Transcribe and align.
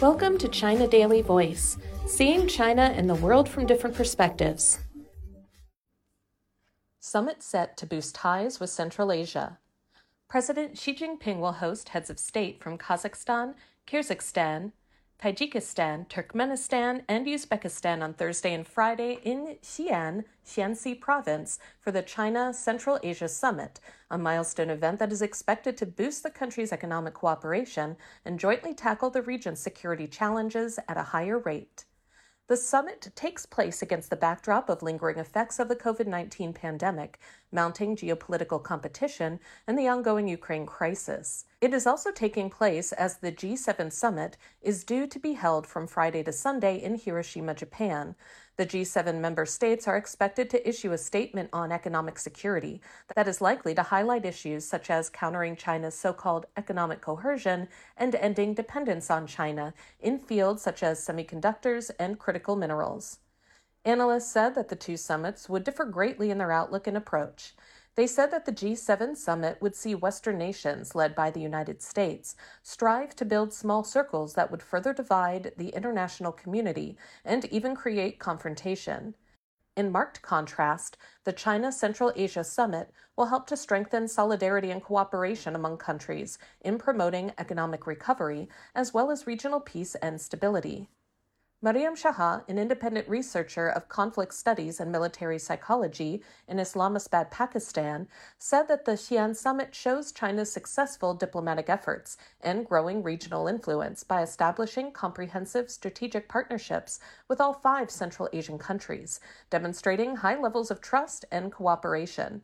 Welcome 0.00 0.38
to 0.38 0.48
China 0.48 0.86
Daily 0.86 1.22
Voice, 1.22 1.78
seeing 2.06 2.46
China 2.46 2.92
and 2.94 3.10
the 3.10 3.14
world 3.14 3.48
from 3.48 3.66
different 3.66 3.96
perspectives. 3.96 4.78
Summit 7.00 7.42
set 7.42 7.76
to 7.78 7.86
boost 7.86 8.14
ties 8.14 8.60
with 8.60 8.70
Central 8.70 9.12
Asia. 9.12 9.58
President 10.28 10.76
Xi 10.78 10.94
Jinping 10.94 11.38
will 11.38 11.52
host 11.52 11.90
heads 11.90 12.10
of 12.10 12.18
state 12.18 12.62
from 12.62 12.78
Kazakhstan, 12.78 13.54
Kyrgyzstan, 13.86 14.72
Tajikistan, 15.18 16.06
Turkmenistan, 16.08 17.02
and 17.08 17.26
Uzbekistan 17.26 18.02
on 18.02 18.12
Thursday 18.12 18.52
and 18.52 18.66
Friday 18.66 19.18
in 19.24 19.56
Xi'an, 19.62 20.24
Shaanxi 20.44 21.00
Province 21.00 21.58
for 21.80 21.90
the 21.90 22.02
China 22.02 22.52
Central 22.52 23.00
Asia 23.02 23.26
Summit, 23.26 23.80
a 24.10 24.18
milestone 24.18 24.68
event 24.68 24.98
that 24.98 25.10
is 25.10 25.22
expected 25.22 25.78
to 25.78 25.86
boost 25.86 26.22
the 26.22 26.30
country's 26.30 26.70
economic 26.70 27.14
cooperation 27.14 27.96
and 28.26 28.38
jointly 28.38 28.74
tackle 28.74 29.08
the 29.08 29.22
region's 29.22 29.58
security 29.58 30.06
challenges 30.06 30.78
at 30.86 30.98
a 30.98 31.02
higher 31.02 31.38
rate. 31.38 31.86
The 32.48 32.56
summit 32.56 33.10
takes 33.16 33.44
place 33.44 33.82
against 33.82 34.10
the 34.10 34.16
backdrop 34.16 34.68
of 34.68 34.82
lingering 34.82 35.18
effects 35.18 35.58
of 35.58 35.68
the 35.68 35.74
COVID 35.74 36.06
19 36.06 36.52
pandemic, 36.52 37.18
mounting 37.56 37.96
geopolitical 37.96 38.62
competition, 38.62 39.40
and 39.66 39.78
the 39.78 39.88
ongoing 39.88 40.28
Ukraine 40.28 40.66
crisis. 40.66 41.46
It 41.62 41.72
is 41.72 41.86
also 41.86 42.12
taking 42.12 42.50
place 42.50 42.92
as 42.92 43.16
the 43.16 43.32
G7 43.32 43.90
summit 43.90 44.36
is 44.60 44.84
due 44.84 45.06
to 45.06 45.18
be 45.18 45.32
held 45.32 45.66
from 45.66 45.86
Friday 45.86 46.22
to 46.24 46.32
Sunday 46.32 46.76
in 46.76 46.96
Hiroshima, 46.96 47.54
Japan. 47.54 48.14
The 48.58 48.66
G7 48.66 49.20
member 49.20 49.46
states 49.46 49.88
are 49.88 49.96
expected 49.96 50.50
to 50.50 50.68
issue 50.68 50.92
a 50.92 50.98
statement 50.98 51.48
on 51.54 51.72
economic 51.72 52.18
security 52.18 52.82
that 53.14 53.26
is 53.26 53.40
likely 53.40 53.74
to 53.74 53.82
highlight 53.82 54.26
issues 54.26 54.66
such 54.66 54.90
as 54.90 55.08
countering 55.08 55.56
China's 55.56 55.94
so 55.94 56.12
called 56.12 56.44
economic 56.58 57.00
coercion 57.00 57.68
and 57.96 58.14
ending 58.14 58.52
dependence 58.52 59.10
on 59.10 59.26
China 59.26 59.72
in 59.98 60.18
fields 60.18 60.62
such 60.62 60.82
as 60.82 61.00
semiconductors 61.00 61.90
and 61.98 62.18
critical 62.18 62.54
minerals. 62.54 63.18
Analysts 63.86 64.32
said 64.32 64.56
that 64.56 64.66
the 64.66 64.74
two 64.74 64.96
summits 64.96 65.48
would 65.48 65.62
differ 65.62 65.84
greatly 65.84 66.32
in 66.32 66.38
their 66.38 66.50
outlook 66.50 66.88
and 66.88 66.96
approach. 66.96 67.54
They 67.94 68.08
said 68.08 68.32
that 68.32 68.44
the 68.44 68.50
G7 68.50 69.16
summit 69.16 69.62
would 69.62 69.76
see 69.76 69.94
Western 69.94 70.38
nations, 70.38 70.96
led 70.96 71.14
by 71.14 71.30
the 71.30 71.40
United 71.40 71.80
States, 71.80 72.34
strive 72.64 73.14
to 73.14 73.24
build 73.24 73.52
small 73.52 73.84
circles 73.84 74.34
that 74.34 74.50
would 74.50 74.60
further 74.60 74.92
divide 74.92 75.52
the 75.56 75.68
international 75.68 76.32
community 76.32 76.98
and 77.24 77.44
even 77.44 77.76
create 77.76 78.18
confrontation. 78.18 79.14
In 79.76 79.92
marked 79.92 80.20
contrast, 80.20 80.96
the 81.22 81.32
China 81.32 81.70
Central 81.70 82.12
Asia 82.16 82.42
Summit 82.42 82.90
will 83.14 83.26
help 83.26 83.46
to 83.46 83.56
strengthen 83.56 84.08
solidarity 84.08 84.72
and 84.72 84.82
cooperation 84.82 85.54
among 85.54 85.78
countries 85.78 86.38
in 86.60 86.76
promoting 86.76 87.32
economic 87.38 87.86
recovery 87.86 88.48
as 88.74 88.92
well 88.92 89.12
as 89.12 89.28
regional 89.28 89.60
peace 89.60 89.94
and 89.94 90.20
stability. 90.20 90.88
Mariam 91.62 91.96
Shaha, 91.96 92.46
an 92.48 92.58
independent 92.58 93.08
researcher 93.08 93.66
of 93.66 93.88
conflict 93.88 94.34
studies 94.34 94.78
and 94.78 94.92
military 94.92 95.38
psychology 95.38 96.22
in 96.46 96.58
Islamabad, 96.58 97.30
Pakistan, 97.30 98.06
said 98.38 98.68
that 98.68 98.84
the 98.84 98.92
Xi'an 98.92 99.34
summit 99.34 99.74
shows 99.74 100.12
China's 100.12 100.52
successful 100.52 101.14
diplomatic 101.14 101.70
efforts 101.70 102.18
and 102.42 102.66
growing 102.66 103.02
regional 103.02 103.48
influence 103.48 104.04
by 104.04 104.22
establishing 104.22 104.92
comprehensive 104.92 105.70
strategic 105.70 106.28
partnerships 106.28 107.00
with 107.26 107.40
all 107.40 107.54
five 107.54 107.90
Central 107.90 108.28
Asian 108.34 108.58
countries, 108.58 109.18
demonstrating 109.48 110.16
high 110.16 110.38
levels 110.38 110.70
of 110.70 110.82
trust 110.82 111.24
and 111.32 111.50
cooperation. 111.50 112.42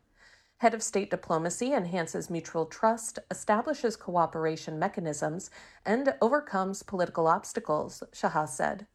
Head 0.56 0.72
of 0.72 0.82
state 0.82 1.10
diplomacy 1.10 1.74
enhances 1.74 2.30
mutual 2.30 2.64
trust, 2.64 3.18
establishes 3.30 3.94
cooperation 3.94 4.78
mechanisms, 4.78 5.50
and 5.84 6.14
overcomes 6.22 6.82
political 6.82 7.26
obstacles, 7.26 8.02
Shaha 8.12 8.48
said. 8.48 8.86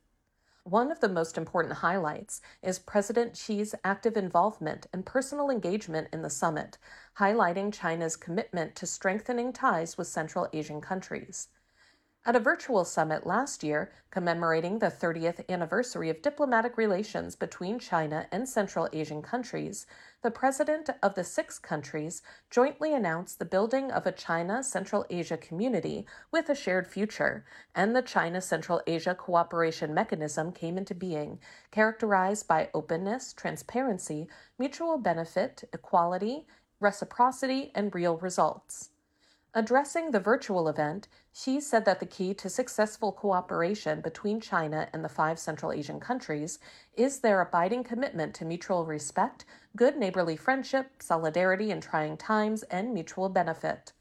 One 0.69 0.91
of 0.91 0.99
the 0.99 1.07
most 1.07 1.37
important 1.37 1.75
highlights 1.75 2.41
is 2.61 2.77
President 2.77 3.37
Xi's 3.37 3.73
active 3.85 4.17
involvement 4.17 4.85
and 4.91 5.05
personal 5.05 5.49
engagement 5.49 6.09
in 6.11 6.23
the 6.23 6.29
summit, 6.29 6.77
highlighting 7.17 7.73
China's 7.73 8.17
commitment 8.17 8.75
to 8.75 8.85
strengthening 8.85 9.53
ties 9.53 9.97
with 9.97 10.07
Central 10.07 10.49
Asian 10.51 10.81
countries. 10.81 11.47
At 12.27 12.35
a 12.35 12.41
virtual 12.41 12.83
summit 12.83 13.25
last 13.25 13.63
year 13.63 13.89
commemorating 14.09 14.79
the 14.79 14.91
30th 14.91 15.47
anniversary 15.47 16.09
of 16.09 16.21
diplomatic 16.21 16.77
relations 16.77 17.37
between 17.37 17.79
China 17.79 18.27
and 18.33 18.49
Central 18.49 18.89
Asian 18.91 19.21
countries, 19.21 19.87
the 20.23 20.29
president 20.29 20.89
of 21.01 21.15
the 21.15 21.23
six 21.23 21.57
countries 21.57 22.21
jointly 22.49 22.93
announced 22.93 23.39
the 23.39 23.45
building 23.45 23.93
of 23.93 24.05
a 24.05 24.11
China 24.11 24.61
Central 24.61 25.05
Asia 25.09 25.37
community 25.37 26.05
with 26.29 26.49
a 26.49 26.55
shared 26.55 26.85
future, 26.85 27.45
and 27.73 27.95
the 27.95 28.01
China 28.01 28.41
Central 28.41 28.81
Asia 28.85 29.15
Cooperation 29.15 29.93
Mechanism 29.93 30.51
came 30.51 30.77
into 30.77 30.93
being, 30.93 31.39
characterized 31.71 32.45
by 32.45 32.69
openness, 32.73 33.31
transparency, 33.31 34.27
mutual 34.59 34.97
benefit, 34.97 35.63
equality, 35.71 36.45
reciprocity, 36.81 37.71
and 37.73 37.95
real 37.95 38.17
results. 38.17 38.89
Addressing 39.53 40.11
the 40.11 40.19
virtual 40.19 40.67
event, 40.67 41.07
Xi 41.33 41.61
said 41.61 41.85
that 41.85 41.99
the 41.99 42.05
key 42.05 42.33
to 42.33 42.49
successful 42.49 43.11
cooperation 43.11 44.01
between 44.01 44.41
China 44.41 44.89
and 44.93 45.03
the 45.03 45.09
five 45.09 45.39
Central 45.39 45.71
Asian 45.71 45.99
countries 45.99 46.59
is 46.95 47.19
their 47.19 47.41
abiding 47.41 47.83
commitment 47.83 48.35
to 48.35 48.45
mutual 48.45 48.85
respect, 48.85 49.45
good 49.75 49.97
neighborly 49.97 50.35
friendship, 50.35 51.01
solidarity 51.01 51.71
in 51.71 51.81
trying 51.81 52.17
times, 52.17 52.63
and 52.63 52.93
mutual 52.93 53.29
benefit. 53.29 53.93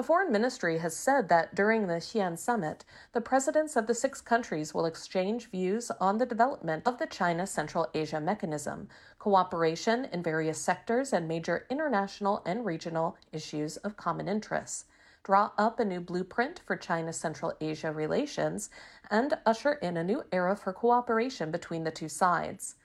The 0.00 0.06
Foreign 0.06 0.32
Ministry 0.32 0.78
has 0.78 0.96
said 0.96 1.28
that 1.28 1.54
during 1.54 1.86
the 1.86 2.00
Xi'an 2.00 2.38
summit, 2.38 2.86
the 3.12 3.20
presidents 3.20 3.76
of 3.76 3.86
the 3.86 3.92
six 3.94 4.22
countries 4.22 4.72
will 4.72 4.86
exchange 4.86 5.50
views 5.50 5.90
on 6.00 6.16
the 6.16 6.24
development 6.24 6.84
of 6.86 6.96
the 6.96 7.06
China 7.06 7.46
Central 7.46 7.86
Asia 7.92 8.18
mechanism, 8.18 8.88
cooperation 9.18 10.06
in 10.06 10.22
various 10.22 10.56
sectors, 10.56 11.12
and 11.12 11.28
major 11.28 11.66
international 11.68 12.40
and 12.46 12.64
regional 12.64 13.18
issues 13.30 13.76
of 13.76 13.98
common 13.98 14.26
interest 14.26 14.86
draw 15.22 15.50
up 15.58 15.78
a 15.78 15.84
new 15.84 16.00
blueprint 16.00 16.62
for 16.66 16.76
China 16.76 17.12
Central 17.12 17.52
Asia 17.60 17.92
relations, 17.92 18.70
and 19.10 19.36
usher 19.44 19.74
in 19.74 19.98
a 19.98 20.02
new 20.02 20.24
era 20.32 20.56
for 20.56 20.72
cooperation 20.72 21.50
between 21.50 21.84
the 21.84 21.90
two 21.90 22.08
sides. 22.08 22.76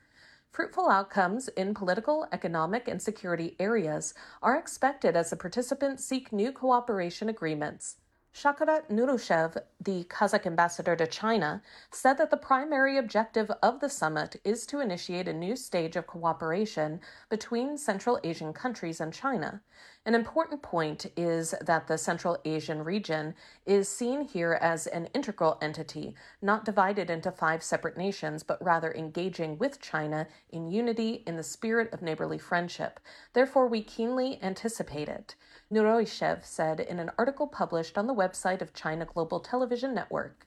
Fruitful 0.55 0.89
outcomes 0.89 1.49
in 1.49 1.73
political, 1.73 2.29
economic, 2.31 2.87
and 2.87 3.01
security 3.01 3.57
areas 3.59 4.13
are 4.41 4.57
expected 4.57 5.13
as 5.13 5.29
the 5.29 5.35
participants 5.35 6.05
seek 6.05 6.31
new 6.31 6.53
cooperation 6.53 7.27
agreements. 7.27 7.97
Shakhrat 8.33 8.89
Nuryshev, 8.89 9.57
the 9.81 10.05
Kazakh 10.05 10.45
ambassador 10.45 10.95
to 10.95 11.07
China, 11.07 11.61
said 11.91 12.17
that 12.19 12.31
the 12.31 12.37
primary 12.37 12.97
objective 12.97 13.51
of 13.61 13.81
the 13.81 13.89
summit 13.89 14.37
is 14.45 14.65
to 14.67 14.79
initiate 14.79 15.27
a 15.27 15.33
new 15.33 15.57
stage 15.57 15.97
of 15.97 16.07
cooperation 16.07 17.01
between 17.29 17.77
Central 17.77 18.17
Asian 18.23 18.53
countries 18.53 19.01
and 19.01 19.11
China. 19.11 19.61
An 20.07 20.13
important 20.13 20.61
point 20.61 21.07
is 21.17 21.55
that 21.61 21.87
the 21.87 21.97
Central 21.97 22.37
Asian 22.45 22.83
region 22.83 23.33
is 23.65 23.89
seen 23.89 24.21
here 24.21 24.53
as 24.61 24.85
an 24.85 25.07
integral 25.15 25.57
entity, 25.63 26.13
not 26.43 26.63
divided 26.63 27.09
into 27.09 27.31
five 27.31 27.63
separate 27.63 27.97
nations, 27.97 28.43
but 28.43 28.63
rather 28.63 28.93
engaging 28.93 29.57
with 29.57 29.81
China 29.81 30.27
in 30.51 30.69
unity 30.69 31.23
in 31.25 31.37
the 31.37 31.43
spirit 31.43 31.91
of 31.91 32.03
neighborly 32.03 32.37
friendship. 32.37 32.99
Therefore, 33.33 33.65
we 33.65 33.81
keenly 33.81 34.37
anticipate 34.43 35.09
it. 35.09 35.33
Nuryshev 35.73 36.45
said 36.45 36.79
in 36.79 36.99
an 36.99 37.09
article 37.17 37.47
published 37.47 37.97
on 37.97 38.05
the 38.05 38.13
website 38.13 38.61
of 38.61 38.75
China 38.75 39.05
Global 39.05 39.39
Television 39.39 39.95
Network. 39.95 40.45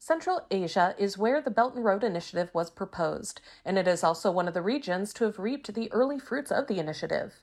Central 0.00 0.46
Asia 0.50 0.96
is 0.98 1.16
where 1.16 1.40
the 1.40 1.50
Belt 1.50 1.76
and 1.76 1.84
Road 1.84 2.02
Initiative 2.02 2.50
was 2.52 2.70
proposed, 2.70 3.40
and 3.64 3.78
it 3.78 3.86
is 3.86 4.02
also 4.02 4.32
one 4.32 4.48
of 4.48 4.54
the 4.54 4.60
regions 4.62 5.14
to 5.14 5.24
have 5.24 5.38
reaped 5.38 5.72
the 5.72 5.92
early 5.92 6.18
fruits 6.18 6.50
of 6.50 6.66
the 6.66 6.80
initiative. 6.80 7.40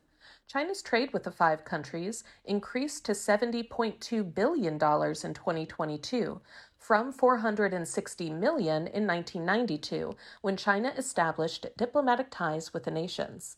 China's 0.51 0.81
trade 0.81 1.13
with 1.13 1.23
the 1.23 1.31
five 1.31 1.63
countries 1.63 2.25
increased 2.43 3.05
to 3.05 3.13
$70.2 3.13 4.33
billion 4.33 4.73
in 4.73 4.79
2022 4.79 6.41
from 6.77 7.13
460 7.13 8.29
million 8.31 8.85
in 8.87 9.07
1992 9.07 10.13
when 10.41 10.57
China 10.57 10.91
established 10.97 11.67
diplomatic 11.77 12.27
ties 12.29 12.73
with 12.73 12.83
the 12.83 12.91
nations. 12.91 13.55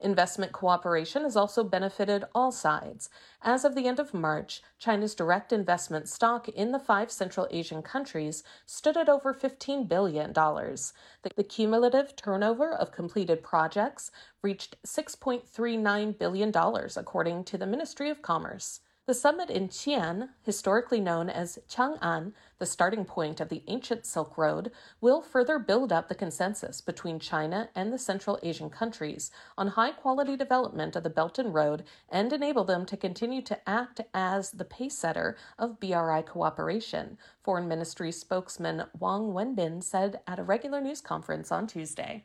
Investment 0.00 0.52
cooperation 0.52 1.22
has 1.22 1.36
also 1.36 1.64
benefited 1.64 2.24
all 2.34 2.52
sides. 2.52 3.08
As 3.42 3.64
of 3.64 3.74
the 3.74 3.88
end 3.88 3.98
of 3.98 4.12
March, 4.12 4.62
China's 4.78 5.14
direct 5.14 5.52
investment 5.52 6.08
stock 6.08 6.48
in 6.48 6.72
the 6.72 6.78
five 6.78 7.10
Central 7.10 7.48
Asian 7.50 7.82
countries 7.82 8.44
stood 8.66 8.96
at 8.96 9.08
over 9.08 9.32
$15 9.32 9.88
billion. 9.88 10.32
The, 10.34 11.44
cumulative 11.48 12.14
turnover 12.14 12.72
of 12.72 12.92
completed 12.92 13.42
projects 13.42 14.10
reached 14.42 14.76
$6.39 14.86 16.18
billion, 16.18 16.52
according 16.96 17.44
to 17.44 17.56
the 17.56 17.66
Ministry 17.66 18.10
of 18.10 18.20
Commerce. 18.20 18.80
The 19.06 19.14
summit 19.14 19.50
in 19.50 19.68
Xi'an, 19.68 20.30
historically 20.42 21.00
known 21.00 21.30
as 21.30 21.60
Chang'an, 21.68 22.32
the 22.58 22.66
starting 22.66 23.04
point 23.04 23.40
of 23.40 23.48
the 23.48 23.62
ancient 23.68 24.04
Silk 24.04 24.36
Road, 24.36 24.72
will 25.00 25.22
further 25.22 25.60
build 25.60 25.92
up 25.92 26.08
the 26.08 26.16
consensus 26.16 26.80
between 26.80 27.20
China 27.20 27.68
and 27.76 27.92
the 27.92 28.00
Central 28.00 28.36
Asian 28.42 28.68
countries 28.68 29.30
on 29.56 29.68
high 29.68 29.92
quality 29.92 30.36
development 30.36 30.96
of 30.96 31.04
the 31.04 31.10
Belt 31.10 31.38
and 31.38 31.54
Road 31.54 31.84
and 32.08 32.32
enable 32.32 32.64
them 32.64 32.84
to 32.84 32.96
continue 32.96 33.42
to 33.42 33.68
act 33.68 34.00
as 34.12 34.50
the 34.50 34.64
pace 34.64 34.98
setter 34.98 35.36
of 35.56 35.78
BRI 35.78 36.22
cooperation, 36.22 37.16
Foreign 37.44 37.68
Ministry 37.68 38.10
spokesman 38.10 38.86
Wang 38.98 39.32
Wenbin 39.32 39.84
said 39.84 40.18
at 40.26 40.40
a 40.40 40.42
regular 40.42 40.80
news 40.80 41.00
conference 41.00 41.52
on 41.52 41.68
Tuesday. 41.68 42.24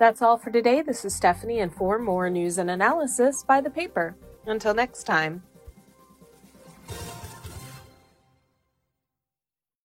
That's 0.00 0.20
all 0.20 0.38
for 0.38 0.50
today. 0.50 0.82
This 0.82 1.04
is 1.04 1.14
Stephanie, 1.14 1.60
and 1.60 1.72
for 1.72 2.00
more 2.00 2.28
news 2.28 2.58
and 2.58 2.68
analysis, 2.68 3.44
by 3.44 3.60
the 3.60 3.70
paper. 3.70 4.16
Until 4.44 4.74
next 4.74 5.04
time. 5.04 5.44